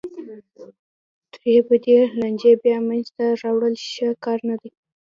تېرې 1.33 1.59
بدې 1.67 1.97
لانجې 2.19 2.53
بیا 2.63 2.77
منځ 2.87 3.05
ته 3.15 3.25
راوړل 3.41 3.75
ښه 3.91 4.09
کار 4.23 4.39
نه 4.49 4.55
دی. 4.61 4.69